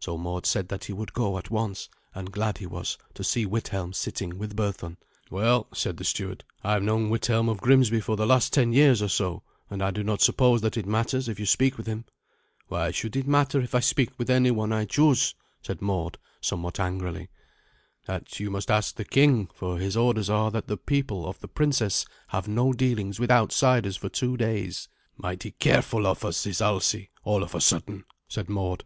So 0.00 0.16
Mord 0.16 0.46
said 0.46 0.68
that 0.70 0.84
he 0.86 0.94
would 0.94 1.12
go 1.12 1.36
at 1.36 1.50
once; 1.50 1.90
and 2.14 2.32
glad 2.32 2.56
he 2.56 2.66
was 2.66 2.96
to 3.12 3.22
see 3.22 3.44
Withelm 3.44 3.92
sitting 3.92 4.38
with 4.38 4.56
Berthun, 4.56 4.96
"Well," 5.30 5.66
said 5.74 5.98
the 5.98 6.04
steward, 6.04 6.44
"I 6.64 6.72
have 6.72 6.82
known 6.82 7.10
Withelm 7.10 7.50
of 7.50 7.60
Grimsby 7.60 8.00
for 8.00 8.16
the 8.16 8.24
last 8.26 8.54
ten 8.54 8.72
years 8.72 9.02
or 9.02 9.08
so, 9.10 9.42
and 9.68 9.82
I 9.82 9.90
do 9.90 10.02
not 10.02 10.22
suppose 10.22 10.62
that 10.62 10.78
it 10.78 10.86
matters 10.86 11.28
if 11.28 11.38
you 11.38 11.44
speak 11.44 11.76
with 11.76 11.86
him." 11.86 12.06
"Why 12.68 12.90
should 12.90 13.16
it 13.16 13.26
matter 13.28 13.60
if 13.60 13.74
I 13.74 13.80
speak 13.80 14.18
with 14.18 14.30
any 14.30 14.50
one 14.50 14.72
I 14.72 14.86
choose?" 14.86 15.34
asked 15.68 15.82
Mord, 15.82 16.16
somewhat 16.40 16.80
angrily. 16.80 17.28
"That 18.06 18.40
you 18.40 18.48
must 18.50 18.70
ask 18.70 18.94
the 18.96 19.04
king; 19.04 19.46
for 19.52 19.76
his 19.76 19.94
orders 19.94 20.30
are 20.30 20.50
that 20.52 20.68
the 20.68 20.78
people 20.78 21.26
of 21.28 21.38
the 21.40 21.48
princess 21.48 22.06
have 22.28 22.48
no 22.48 22.72
dealings 22.72 23.20
with 23.20 23.30
outsiders 23.30 23.98
for 23.98 24.08
two 24.08 24.38
days." 24.38 24.88
"Mighty 25.18 25.50
careful 25.50 26.06
of 26.06 26.24
us 26.24 26.46
is 26.46 26.62
Alsi 26.62 27.10
all 27.24 27.42
of 27.42 27.54
a 27.54 27.60
sudden," 27.60 28.04
said 28.26 28.48
Mord. 28.48 28.84